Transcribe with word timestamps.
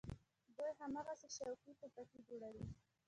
دوى 0.57 0.71
هماغسې 0.79 1.27
شوقي 1.35 1.71
ټوپکې 1.79 2.19
جوړوي. 2.27 2.65